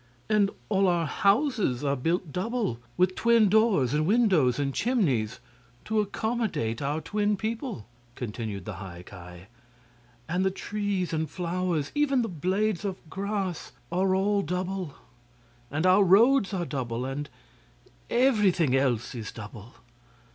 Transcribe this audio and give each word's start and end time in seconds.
"And 0.29 0.49
all 0.67 0.87
our 0.87 1.05
houses 1.05 1.83
are 1.83 1.95
built 1.95 2.33
double, 2.33 2.79
with 2.97 3.13
twin 3.13 3.49
doors 3.49 3.93
and 3.93 4.03
windows 4.07 4.57
and 4.57 4.73
chimneys, 4.73 5.39
to 5.85 5.99
accommodate 5.99 6.81
our 6.81 7.01
twin 7.01 7.37
people," 7.37 7.85
continued 8.15 8.65
the 8.65 8.77
High 8.77 9.03
Ki. 9.03 9.45
"And 10.27 10.43
the 10.43 10.49
trees 10.49 11.13
and 11.13 11.29
flowers 11.29 11.89
and 11.89 11.97
even 11.97 12.23
the 12.23 12.29
blades 12.29 12.83
of 12.83 13.07
grass 13.11 13.73
are 13.91 14.15
all 14.15 14.41
double. 14.41 14.95
And 15.69 15.85
our 15.85 16.03
roads 16.03 16.51
are 16.51 16.65
double, 16.65 17.05
and 17.05 17.29
and 17.29 17.29
everything 18.09 18.75
else 18.75 19.13
is 19.13 19.31
double. 19.31 19.75